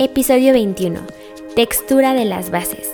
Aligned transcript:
Episodio 0.00 0.52
21. 0.52 1.00
Textura 1.56 2.14
de 2.14 2.24
las 2.24 2.52
bases. 2.52 2.88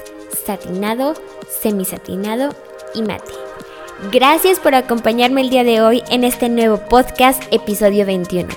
Satinado, 0.46 1.12
semisatinado 1.60 2.54
y 2.94 3.02
mate. 3.02 3.30
Gracias 4.10 4.58
por 4.58 4.74
acompañarme 4.74 5.42
el 5.42 5.50
día 5.50 5.64
de 5.64 5.82
hoy 5.82 6.02
en 6.08 6.24
este 6.24 6.48
nuevo 6.48 6.78
podcast, 6.78 7.42
episodio 7.50 8.06
21. 8.06 8.48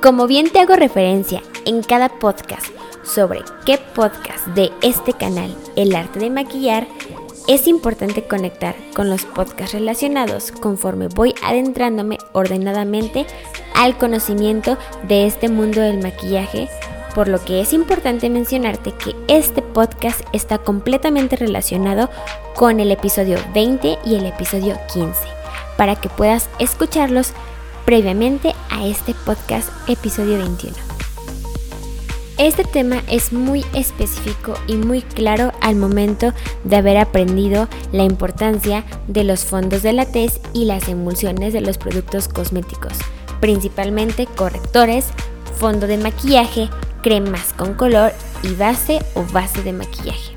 Como 0.00 0.28
bien 0.28 0.50
te 0.50 0.60
hago 0.60 0.76
referencia 0.76 1.42
en 1.64 1.82
cada 1.82 2.08
podcast 2.20 2.66
sobre 3.02 3.40
qué 3.66 3.78
podcast 3.78 4.46
de 4.54 4.70
este 4.82 5.12
canal, 5.12 5.52
El 5.74 5.96
arte 5.96 6.20
de 6.20 6.30
maquillar, 6.30 6.86
es 7.48 7.66
importante 7.66 8.22
conectar 8.22 8.76
con 8.94 9.10
los 9.10 9.24
podcasts 9.24 9.74
relacionados 9.74 10.52
conforme 10.52 11.08
voy 11.08 11.34
adentrándome 11.42 12.18
ordenadamente 12.34 13.26
al 13.74 13.98
conocimiento 13.98 14.78
de 15.08 15.26
este 15.26 15.48
mundo 15.48 15.80
del 15.80 15.98
maquillaje 15.98 16.68
por 17.14 17.28
lo 17.28 17.42
que 17.44 17.60
es 17.60 17.72
importante 17.72 18.30
mencionarte 18.30 18.92
que 18.92 19.14
este 19.28 19.62
podcast 19.62 20.20
está 20.32 20.58
completamente 20.58 21.36
relacionado 21.36 22.10
con 22.54 22.80
el 22.80 22.92
episodio 22.92 23.38
20 23.54 23.98
y 24.04 24.14
el 24.14 24.26
episodio 24.26 24.78
15, 24.92 25.12
para 25.76 25.96
que 25.96 26.08
puedas 26.08 26.48
escucharlos 26.58 27.32
previamente 27.84 28.54
a 28.70 28.86
este 28.86 29.14
podcast 29.24 29.68
episodio 29.88 30.38
21. 30.38 30.76
Este 32.38 32.64
tema 32.64 33.02
es 33.06 33.34
muy 33.34 33.66
específico 33.74 34.54
y 34.66 34.76
muy 34.76 35.02
claro 35.02 35.52
al 35.60 35.76
momento 35.76 36.32
de 36.64 36.76
haber 36.76 36.96
aprendido 36.96 37.68
la 37.92 38.04
importancia 38.04 38.84
de 39.08 39.24
los 39.24 39.44
fondos 39.44 39.82
de 39.82 39.92
la 39.92 40.06
tez 40.06 40.40
y 40.54 40.64
las 40.64 40.88
emulsiones 40.88 41.52
de 41.52 41.60
los 41.60 41.76
productos 41.76 42.28
cosméticos, 42.28 42.94
principalmente 43.40 44.24
correctores, 44.24 45.08
fondo 45.58 45.86
de 45.86 45.98
maquillaje, 45.98 46.70
cremas 47.02 47.52
con 47.52 47.74
color 47.74 48.12
y 48.42 48.54
base 48.54 49.00
o 49.14 49.24
base 49.24 49.62
de 49.62 49.72
maquillaje. 49.72 50.34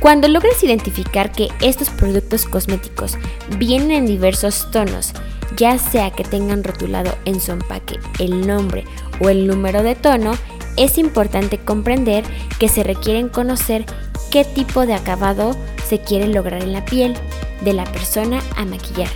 Cuando 0.00 0.28
logres 0.28 0.62
identificar 0.62 1.32
que 1.32 1.48
estos 1.60 1.90
productos 1.90 2.44
cosméticos 2.44 3.18
vienen 3.58 3.90
en 3.90 4.06
diversos 4.06 4.70
tonos, 4.70 5.12
ya 5.56 5.76
sea 5.78 6.10
que 6.12 6.22
tengan 6.22 6.62
rotulado 6.62 7.16
en 7.24 7.40
su 7.40 7.52
empaque 7.52 7.98
el 8.20 8.46
nombre 8.46 8.84
o 9.20 9.28
el 9.28 9.46
número 9.46 9.82
de 9.82 9.96
tono, 9.96 10.32
es 10.76 10.98
importante 10.98 11.58
comprender 11.58 12.24
que 12.60 12.68
se 12.68 12.84
requieren 12.84 13.28
conocer 13.28 13.84
qué 14.30 14.44
tipo 14.44 14.86
de 14.86 14.94
acabado 14.94 15.56
se 15.88 16.00
quiere 16.00 16.28
lograr 16.28 16.62
en 16.62 16.72
la 16.72 16.84
piel 16.84 17.14
de 17.62 17.72
la 17.72 17.84
persona 17.84 18.40
a 18.56 18.64
maquillar. 18.64 19.10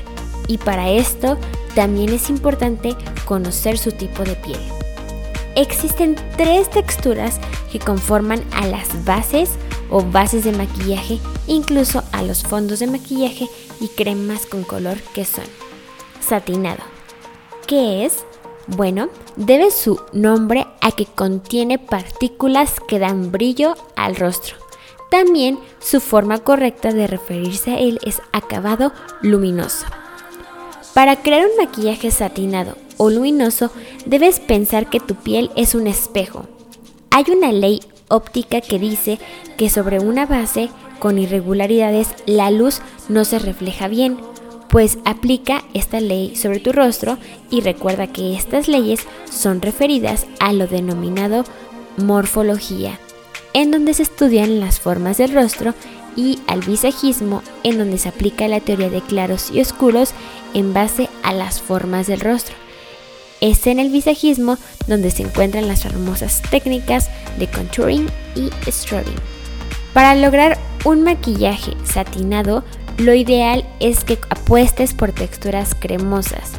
Y 0.48 0.58
para 0.58 0.90
esto 0.90 1.38
también 1.76 2.12
es 2.12 2.28
importante 2.28 2.96
conocer 3.24 3.78
su 3.78 3.92
tipo 3.92 4.24
de 4.24 4.34
piel. 4.34 4.60
Existen 5.54 6.16
tres 6.38 6.70
texturas 6.70 7.38
que 7.70 7.78
conforman 7.78 8.42
a 8.52 8.66
las 8.66 9.04
bases 9.04 9.50
o 9.90 10.02
bases 10.02 10.44
de 10.44 10.52
maquillaje, 10.52 11.18
incluso 11.46 12.02
a 12.12 12.22
los 12.22 12.42
fondos 12.42 12.78
de 12.78 12.86
maquillaje 12.86 13.48
y 13.78 13.88
cremas 13.88 14.46
con 14.46 14.64
color 14.64 14.98
que 15.14 15.26
son 15.26 15.44
satinado. 16.20 16.82
¿Qué 17.66 18.06
es? 18.06 18.24
Bueno, 18.66 19.10
debe 19.36 19.70
su 19.70 20.00
nombre 20.12 20.66
a 20.80 20.92
que 20.92 21.04
contiene 21.04 21.78
partículas 21.78 22.80
que 22.88 22.98
dan 22.98 23.30
brillo 23.30 23.74
al 23.94 24.16
rostro. 24.16 24.56
También 25.10 25.58
su 25.80 26.00
forma 26.00 26.38
correcta 26.38 26.92
de 26.92 27.06
referirse 27.06 27.72
a 27.72 27.78
él 27.78 27.98
es 28.02 28.22
acabado 28.32 28.92
luminoso. 29.20 29.84
Para 30.94 31.16
crear 31.16 31.44
un 31.44 31.62
maquillaje 31.62 32.10
satinado 32.10 32.76
o 33.02 33.10
luminoso, 33.10 33.72
debes 34.06 34.38
pensar 34.38 34.88
que 34.88 35.00
tu 35.00 35.16
piel 35.16 35.50
es 35.56 35.74
un 35.74 35.88
espejo. 35.88 36.46
Hay 37.10 37.24
una 37.36 37.50
ley 37.50 37.80
óptica 38.06 38.60
que 38.60 38.78
dice 38.78 39.18
que 39.56 39.70
sobre 39.70 39.98
una 39.98 40.24
base 40.24 40.68
con 41.00 41.18
irregularidades 41.18 42.14
la 42.26 42.52
luz 42.52 42.80
no 43.08 43.24
se 43.24 43.40
refleja 43.40 43.88
bien, 43.88 44.18
pues 44.68 44.98
aplica 45.04 45.64
esta 45.74 45.98
ley 45.98 46.36
sobre 46.36 46.60
tu 46.60 46.70
rostro 46.70 47.18
y 47.50 47.60
recuerda 47.60 48.06
que 48.06 48.36
estas 48.36 48.68
leyes 48.68 49.00
son 49.28 49.60
referidas 49.60 50.28
a 50.38 50.52
lo 50.52 50.68
denominado 50.68 51.42
morfología, 51.96 53.00
en 53.52 53.72
donde 53.72 53.94
se 53.94 54.04
estudian 54.04 54.60
las 54.60 54.78
formas 54.78 55.18
del 55.18 55.34
rostro 55.34 55.74
y 56.14 56.38
al 56.46 56.60
visajismo, 56.60 57.42
en 57.64 57.78
donde 57.78 57.98
se 57.98 58.10
aplica 58.10 58.46
la 58.46 58.60
teoría 58.60 58.90
de 58.90 59.00
claros 59.00 59.50
y 59.50 59.60
oscuros 59.60 60.12
en 60.54 60.72
base 60.72 61.08
a 61.24 61.32
las 61.32 61.60
formas 61.60 62.06
del 62.06 62.20
rostro. 62.20 62.61
Es 63.42 63.66
en 63.66 63.80
el 63.80 63.90
visajismo 63.90 64.56
donde 64.86 65.10
se 65.10 65.24
encuentran 65.24 65.66
las 65.66 65.82
famosas 65.82 66.40
técnicas 66.48 67.10
de 67.40 67.48
contouring 67.48 68.06
y 68.36 68.50
strobing. 68.70 69.16
Para 69.92 70.14
lograr 70.14 70.58
un 70.84 71.02
maquillaje 71.02 71.72
satinado, 71.84 72.62
lo 72.98 73.14
ideal 73.14 73.66
es 73.80 74.04
que 74.04 74.16
apuestes 74.30 74.94
por 74.94 75.10
texturas 75.10 75.74
cremosas. 75.74 76.52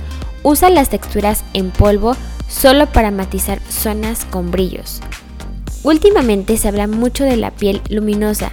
Usa 0.43 0.69
las 0.69 0.89
texturas 0.89 1.45
en 1.53 1.71
polvo 1.71 2.17
solo 2.49 2.91
para 2.91 3.11
matizar 3.11 3.61
zonas 3.69 4.25
con 4.25 4.51
brillos. 4.51 4.99
Últimamente 5.83 6.57
se 6.57 6.67
habla 6.67 6.87
mucho 6.87 7.23
de 7.23 7.37
la 7.37 7.51
piel 7.51 7.81
luminosa. 7.89 8.51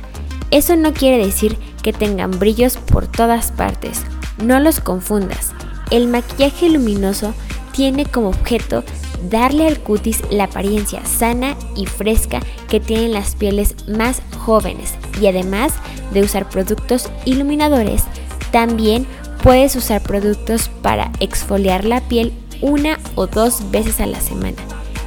Eso 0.52 0.76
no 0.76 0.92
quiere 0.92 1.18
decir 1.18 1.58
que 1.82 1.92
tengan 1.92 2.38
brillos 2.38 2.76
por 2.76 3.08
todas 3.08 3.50
partes. 3.50 4.02
No 4.40 4.60
los 4.60 4.78
confundas. 4.78 5.50
el 5.90 6.06
maquillaje 6.06 6.68
luminoso 6.68 7.34
tiene 7.72 8.06
como 8.06 8.28
objeto 8.28 8.84
darle 9.28 9.66
al 9.66 9.78
cutis 9.80 10.22
la 10.30 10.44
apariencia 10.44 11.04
sana 11.04 11.56
y 11.76 11.86
fresca 11.86 12.40
que 12.68 12.80
tienen 12.80 13.12
las 13.12 13.34
pieles 13.34 13.74
más 13.88 14.22
jóvenes 14.38 14.94
y 15.20 15.26
además 15.26 15.74
de 16.12 16.22
usar 16.22 16.48
productos 16.48 17.10
iluminadores, 17.24 18.04
también 18.50 19.06
puedes 19.42 19.76
usar 19.76 20.02
productos 20.02 20.70
para 20.82 21.12
exfoliar 21.20 21.84
la 21.84 22.00
piel 22.00 22.32
una 22.60 22.98
o 23.14 23.26
dos 23.26 23.70
veces 23.70 24.00
a 24.00 24.06
la 24.06 24.20
semana, 24.20 24.58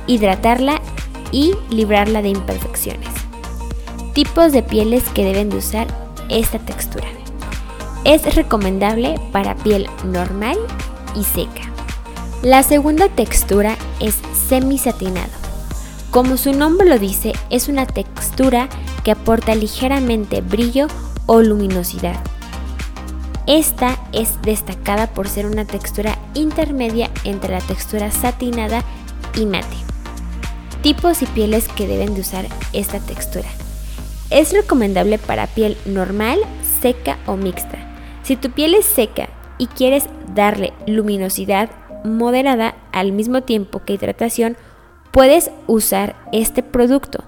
hidratarla 0.07 0.81
y 1.31 1.55
librarla 1.69 2.21
de 2.21 2.29
imperfecciones. 2.29 3.09
Tipos 4.13 4.51
de 4.51 4.61
pieles 4.61 5.03
que 5.09 5.25
deben 5.25 5.49
de 5.49 5.57
usar 5.57 5.87
esta 6.29 6.59
textura. 6.59 7.07
Es 8.05 8.35
recomendable 8.35 9.15
para 9.31 9.55
piel 9.55 9.87
normal 10.05 10.57
y 11.15 11.23
seca. 11.23 11.72
La 12.43 12.61
segunda 12.61 13.07
textura 13.07 13.77
es 14.01 14.17
semi-satinado. 14.49 15.31
Como 16.11 16.35
su 16.35 16.51
nombre 16.51 16.89
lo 16.89 16.99
dice, 16.99 17.31
es 17.49 17.69
una 17.69 17.85
textura 17.85 18.67
que 19.05 19.11
aporta 19.11 19.55
ligeramente 19.55 20.41
brillo 20.41 20.87
o 21.25 21.41
luminosidad. 21.41 22.19
Esta 23.47 23.97
es 24.11 24.41
destacada 24.41 25.07
por 25.07 25.29
ser 25.29 25.45
una 25.45 25.63
textura 25.63 26.17
intermedia 26.33 27.09
entre 27.23 27.53
la 27.53 27.61
textura 27.61 28.11
satinada 28.11 28.83
y 29.37 29.45
mate. 29.45 29.77
Tipos 30.81 31.21
y 31.21 31.27
pieles 31.27 31.69
que 31.69 31.87
deben 31.87 32.13
de 32.13 32.21
usar 32.21 32.45
esta 32.73 32.99
textura. 32.99 33.47
Es 34.31 34.51
recomendable 34.51 35.17
para 35.17 35.47
piel 35.47 35.77
normal, 35.85 36.39
seca 36.81 37.19
o 37.25 37.37
mixta. 37.37 37.77
Si 38.23 38.35
tu 38.35 38.51
piel 38.51 38.73
es 38.73 38.85
seca 38.85 39.29
y 39.57 39.67
quieres 39.67 40.09
darle 40.35 40.73
luminosidad 40.87 41.69
moderada 42.03 42.75
al 42.91 43.11
mismo 43.11 43.41
tiempo 43.41 43.79
que 43.79 43.93
hidratación, 43.93 44.57
puedes 45.11 45.51
usar 45.67 46.15
este 46.31 46.63
producto. 46.63 47.23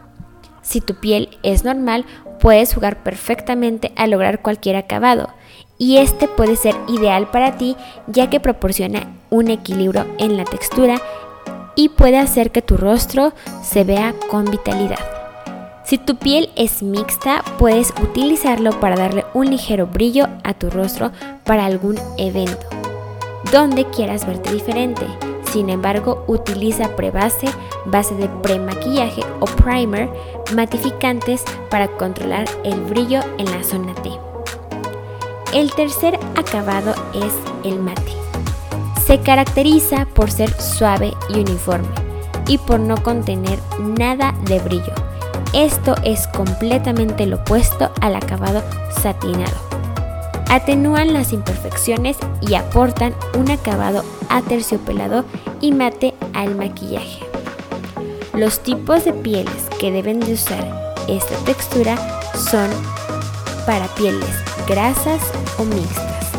Si 0.62 0.82
tu 0.82 0.96
piel 0.96 1.30
es 1.44 1.64
normal, 1.64 2.06
puedes 2.40 2.74
jugar 2.74 3.04
perfectamente 3.04 3.92
a 3.96 4.08
lograr 4.08 4.42
cualquier 4.42 4.76
acabado 4.76 5.30
y 5.78 5.98
este 5.98 6.28
puede 6.28 6.56
ser 6.56 6.76
ideal 6.88 7.30
para 7.30 7.58
ti 7.58 7.76
ya 8.08 8.30
que 8.30 8.40
proporciona 8.40 9.08
un 9.30 9.50
equilibrio 9.50 10.06
en 10.18 10.38
la 10.38 10.46
textura 10.46 10.96
y 11.76 11.90
puede 11.90 12.18
hacer 12.18 12.52
que 12.52 12.62
tu 12.62 12.78
rostro 12.78 13.34
se 13.62 13.84
vea 13.84 14.16
con 14.30 14.46
vitalidad. 14.46 15.00
Si 15.84 16.00
tu 16.00 16.16
piel 16.16 16.50
es 16.56 16.82
mixta, 16.82 17.44
puedes 17.60 17.94
utilizarlo 18.02 18.80
para 18.80 18.96
darle 18.96 19.26
un 19.34 19.52
ligero 19.52 19.86
brillo 19.86 20.28
a 20.44 20.56
tu 20.56 20.70
rostro 20.70 21.12
para 21.44 21.66
algún 21.66 22.00
evento 22.18 22.75
donde 23.52 23.86
quieras 23.86 24.26
verte 24.26 24.52
diferente. 24.52 25.06
Sin 25.52 25.70
embargo, 25.70 26.24
utiliza 26.28 26.96
prebase, 26.96 27.48
base 27.86 28.16
de 28.16 28.28
premaquillaje 28.28 29.22
o 29.40 29.46
primer, 29.46 30.10
matificantes 30.54 31.44
para 31.70 31.88
controlar 31.88 32.46
el 32.64 32.82
brillo 32.82 33.22
en 33.38 33.46
la 33.46 33.64
zona 33.64 33.94
T. 33.96 34.12
El 35.54 35.74
tercer 35.74 36.20
acabado 36.36 36.94
es 37.14 37.34
el 37.64 37.80
mate. 37.80 38.12
Se 39.06 39.20
caracteriza 39.20 40.06
por 40.14 40.32
ser 40.32 40.52
suave 40.62 41.14
y 41.30 41.40
uniforme 41.40 41.88
y 42.48 42.58
por 42.58 42.80
no 42.80 43.02
contener 43.02 43.60
nada 43.80 44.34
de 44.42 44.60
brillo. 44.60 44.94
Esto 45.54 45.96
es 46.04 46.28
completamente 46.28 47.26
lo 47.26 47.38
opuesto 47.38 47.92
al 48.02 48.16
acabado 48.16 48.62
satinado 49.02 49.65
atenúan 50.50 51.14
las 51.14 51.34
imperfecciones 51.34 52.18
y 52.42 52.56
aportan 52.56 53.14
un 53.38 53.52
acabado 53.52 54.04
aterciopelado 54.30 55.26
y 55.62 55.72
mate 55.72 56.14
al 56.34 56.56
maquillaje. 56.56 57.20
Los 58.34 58.60
tipos 58.60 59.06
de 59.06 59.14
pieles 59.14 59.64
que 59.80 59.92
deben 59.92 60.20
de 60.20 60.34
usar 60.34 60.94
esta 61.08 61.36
textura 61.46 61.96
son 62.34 62.70
para 63.66 63.88
pieles 63.96 64.30
grasas 64.68 65.22
o 65.58 65.64
mixtas. 65.64 66.32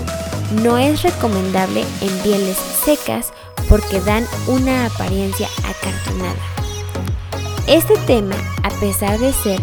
No 0.63 0.79
es 0.79 1.03
recomendable 1.03 1.85
en 2.01 2.19
pieles 2.19 2.57
secas 2.57 3.33
porque 3.69 4.01
dan 4.01 4.25
una 4.47 4.87
apariencia 4.87 5.49
acartonada. 5.59 6.35
Este 7.67 7.97
tema, 8.07 8.37
a 8.63 8.71
pesar 8.79 9.19
de 9.19 9.33
ser 9.33 9.61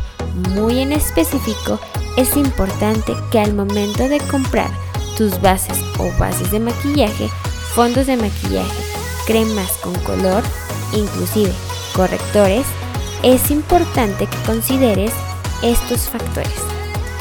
muy 0.50 0.82
en 0.82 0.92
específico, 0.92 1.80
es 2.18 2.38
importante 2.38 3.16
que 3.32 3.40
al 3.40 3.54
momento 3.54 4.08
de 4.08 4.20
comprar 4.20 4.70
tus 5.18 5.40
bases 5.42 5.80
o 6.00 6.12
bases 6.20 6.52
de 6.52 6.60
maquillaje, 6.60 7.30
fondos 7.74 8.08
de 8.08 8.18
maquillaje, 8.18 8.84
cremas 9.26 9.72
con 9.84 9.94
color, 10.00 10.44
inclusive 10.94 11.52
correctores, 11.96 12.66
es 13.24 13.52
importante 13.52 14.28
que 14.28 14.38
consideres 14.46 15.12
estos 15.62 16.10
factores. 16.10 16.54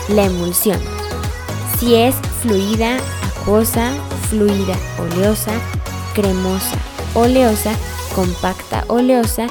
La 0.08 0.24
emulsión. 0.24 0.78
Si 1.78 1.94
es 1.94 2.14
fluida, 2.42 2.98
acuosa, 3.22 3.90
fluida, 4.28 4.76
oleosa, 4.98 5.52
cremosa, 6.14 6.76
oleosa, 7.14 7.72
compacta, 8.14 8.84
oleosa 8.88 9.46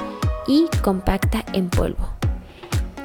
y 0.47 0.67
compacta 0.81 1.43
en 1.53 1.69
polvo. 1.69 2.09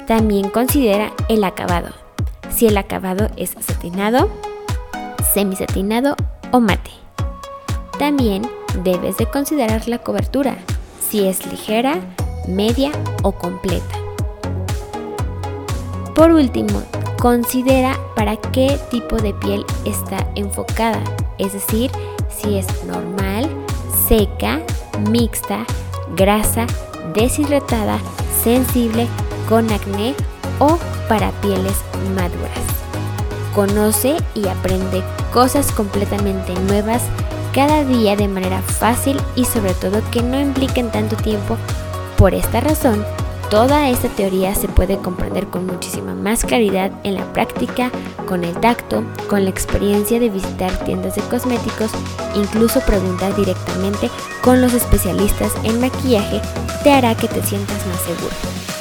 También 0.07 0.49
considera 0.49 1.13
el 1.29 1.43
acabado 1.43 2.06
si 2.49 2.67
el 2.67 2.77
acabado 2.77 3.29
es 3.37 3.55
satinado, 3.59 4.29
semisatinado 5.33 6.15
o 6.51 6.59
mate. 6.59 6.91
También 7.99 8.43
debes 8.83 9.17
de 9.17 9.25
considerar 9.25 9.87
la 9.87 9.99
cobertura, 9.99 10.57
si 10.99 11.27
es 11.27 11.45
ligera, 11.51 11.99
media 12.47 12.91
o 13.23 13.31
completa. 13.31 13.95
Por 16.15 16.31
último, 16.31 16.81
considera 17.19 17.97
para 18.15 18.35
qué 18.37 18.79
tipo 18.89 19.17
de 19.17 19.33
piel 19.33 19.65
está 19.85 20.27
enfocada, 20.35 21.01
es 21.37 21.53
decir, 21.53 21.91
si 22.29 22.57
es 22.57 22.67
normal, 22.85 23.49
seca, 24.07 24.61
mixta, 25.09 25.65
grasa, 26.15 26.65
deshidratada, 27.13 27.99
sensible, 28.43 29.07
con 29.47 29.71
acné 29.71 30.15
o 30.59 30.77
para 31.07 31.31
pieles 31.41 31.75
maduras. 32.15 32.51
Conoce 33.53 34.17
y 34.35 34.47
aprende 34.47 35.03
cosas 35.33 35.71
completamente 35.71 36.53
nuevas 36.67 37.01
cada 37.53 37.83
día 37.83 38.15
de 38.15 38.27
manera 38.27 38.61
fácil 38.61 39.19
y 39.35 39.45
sobre 39.45 39.73
todo 39.73 40.01
que 40.11 40.21
no 40.21 40.39
impliquen 40.39 40.91
tanto 40.91 41.15
tiempo. 41.15 41.57
Por 42.15 42.35
esta 42.35 42.61
razón, 42.61 43.03
toda 43.49 43.89
esta 43.89 44.09
teoría 44.09 44.53
se 44.53 44.67
puede 44.67 44.97
comprender 44.97 45.47
con 45.47 45.65
muchísima 45.65 46.13
más 46.13 46.43
claridad 46.43 46.91
en 47.03 47.15
la 47.15 47.33
práctica, 47.33 47.89
con 48.27 48.43
el 48.43 48.53
tacto, 48.59 49.03
con 49.27 49.43
la 49.43 49.49
experiencia 49.49 50.19
de 50.19 50.29
visitar 50.29 50.71
tiendas 50.85 51.15
de 51.15 51.21
cosméticos, 51.23 51.89
incluso 52.35 52.79
preguntar 52.81 53.35
directamente 53.35 54.11
con 54.43 54.61
los 54.61 54.73
especialistas 54.73 55.51
en 55.63 55.81
maquillaje 55.81 56.41
te 56.83 56.91
hará 56.91 57.15
que 57.15 57.27
te 57.27 57.41
sientas 57.43 57.85
más 57.87 58.01
seguro. 58.01 58.76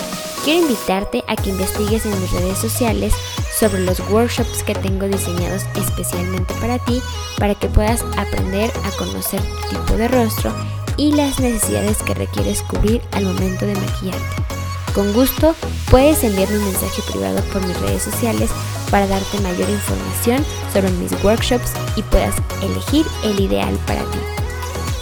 Quiero 0.47 0.61
invitarte 0.61 1.25
a 1.27 1.35
que 1.35 1.51
investigues 1.51 2.07
en 2.07 2.21
mis 2.21 2.31
redes 2.31 2.59
sociales 2.59 3.13
sobre 3.59 3.81
los 3.81 3.99
workshops 4.11 4.63
que 4.63 4.77
tengo 4.77 5.09
diseñados 5.09 5.65
especialmente 5.75 6.55
para 6.61 6.79
ti, 6.79 7.03
para 7.37 7.57
que 7.57 7.67
puedas 7.67 8.05
aprender 8.17 8.71
a 8.85 8.97
conocer 8.97 9.43
tu 9.43 9.77
tipo 9.77 9.95
de 9.95 10.07
rostro 10.07 10.55
y 10.97 11.11
las 11.11 11.41
necesidades 11.41 12.01
que 12.01 12.15
requieres 12.15 12.63
cubrir 12.63 13.03
al 13.11 13.25
momento 13.25 13.67
de 13.67 13.75
maquillarte. 13.75 14.43
Con 14.95 15.13
gusto 15.15 15.53
puedes 15.91 16.23
enviarme 16.23 16.59
un 16.59 16.65
mensaje 16.67 17.03
privado 17.11 17.43
por 17.53 17.67
mis 17.67 17.81
redes 17.81 18.05
sociales 18.05 18.49
para 18.89 19.09
darte 19.09 19.41
mayor 19.41 19.69
información 19.69 20.45
sobre 20.73 20.93
mis 20.93 21.11
workshops 21.25 21.73
y 21.97 22.03
puedas 22.03 22.37
elegir 22.63 23.05
el 23.25 23.41
ideal 23.41 23.77
para 23.85 24.03
ti. 24.13 24.46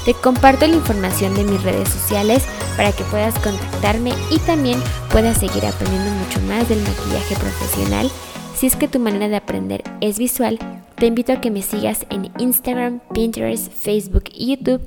Te 0.05 0.13
comparto 0.13 0.67
la 0.67 0.75
información 0.75 1.35
de 1.35 1.45
mis 1.45 1.63
redes 1.63 1.89
sociales 1.89 2.45
para 2.77 2.93
que 2.93 3.05
puedas 3.05 3.39
contactarme 3.39 4.13
y 4.31 4.39
también 4.41 4.79
puedas 5.11 5.39
seguir 5.39 5.65
aprendiendo 5.65 6.11
mucho 6.11 6.41
más 6.43 6.69
del 6.69 6.81
maquillaje 6.81 7.35
profesional. 7.37 8.11
Si 8.55 8.67
es 8.67 8.77
que 8.77 8.87
tu 8.87 8.99
manera 8.99 9.29
de 9.29 9.37
aprender 9.37 9.83
es 10.03 10.19
visual, 10.19 10.59
te 10.97 11.07
invito 11.07 11.33
a 11.33 11.41
que 11.41 11.51
me 11.51 11.63
sigas 11.63 12.05
en 12.11 12.31
Instagram, 12.39 13.01
Pinterest, 13.15 13.73
Facebook 13.73 14.25
y 14.33 14.55
YouTube, 14.55 14.87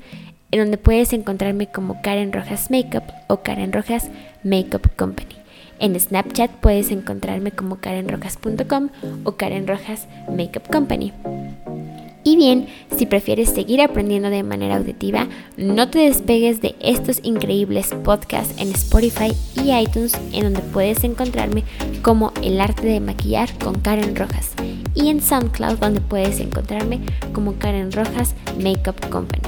en 0.52 0.60
donde 0.60 0.78
puedes 0.78 1.12
encontrarme 1.12 1.66
como 1.66 2.00
Karen 2.00 2.32
Rojas 2.32 2.70
Makeup 2.70 3.04
o 3.26 3.42
Karen 3.42 3.72
Rojas 3.72 4.10
Makeup 4.44 4.88
Company. 4.96 5.34
En 5.80 5.98
Snapchat 5.98 6.50
puedes 6.60 6.90
encontrarme 6.90 7.50
como 7.52 7.80
karenrojas.com 7.80 8.88
o 9.24 9.32
Karen 9.32 9.66
Rojas 9.66 10.06
Makeup 10.28 10.68
Company. 10.70 11.12
Y 12.28 12.36
bien, 12.36 12.68
si 12.94 13.06
prefieres 13.06 13.48
seguir 13.48 13.80
aprendiendo 13.80 14.28
de 14.28 14.42
manera 14.42 14.76
auditiva, 14.76 15.28
no 15.56 15.88
te 15.88 16.00
despegues 16.00 16.60
de 16.60 16.74
estos 16.78 17.20
increíbles 17.22 17.94
podcasts 18.04 18.60
en 18.60 18.68
Spotify 18.68 19.32
y 19.56 19.74
iTunes, 19.74 20.12
en 20.34 20.42
donde 20.42 20.60
puedes 20.60 21.04
encontrarme 21.04 21.64
como 22.02 22.34
El 22.42 22.60
arte 22.60 22.86
de 22.86 23.00
maquillar 23.00 23.48
con 23.58 23.80
Karen 23.80 24.14
Rojas. 24.14 24.50
y 24.94 25.08
en 25.08 25.22
SoundCloud 25.22 25.78
donde 25.78 26.02
puedes 26.02 26.38
encontrarme 26.40 27.00
como 27.32 27.54
Karen 27.54 27.92
Rojas 27.92 28.34
Makeup 28.62 29.08
Company. 29.08 29.40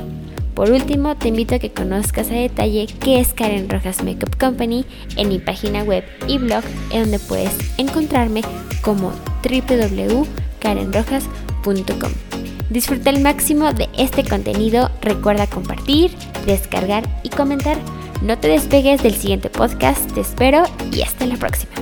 Por 0.55 0.71
último, 0.71 1.19
te 1.19 1.29
invito 1.29 1.57
a 1.57 1.59
que 1.59 1.73
conozcas 1.73 2.31
a 2.31 2.35
detalle 2.35 2.87
qué 3.01 3.21
es 3.21 3.35
Karen 3.35 3.69
Rojas 3.69 4.03
Makeup 4.03 4.39
Company 4.39 4.87
en 5.17 5.29
mi 5.29 5.39
página 5.39 5.83
web 5.83 6.03
y 6.27 6.39
blog, 6.39 6.65
en 6.93 7.03
donde 7.03 7.19
puedes 7.19 7.53
encontrarme 7.77 8.41
como 8.83 9.13
www.karenrojas.com. 9.43 12.30
Disfruta 12.71 13.11
al 13.11 13.21
máximo 13.21 13.73
de 13.73 13.89
este 13.99 14.23
contenido, 14.23 14.91
recuerda 15.03 15.49
compartir, 15.49 16.13
descargar 16.47 17.03
y 17.25 17.29
comentar. 17.29 17.77
No 18.23 18.39
te 18.39 18.47
despegues 18.47 19.03
del 19.03 19.15
siguiente 19.15 19.51
podcast, 19.51 20.11
te 20.13 20.21
espero 20.21 20.63
y 20.93 21.03
hasta 21.03 21.27
la 21.27 21.37
próxima. 21.37 21.73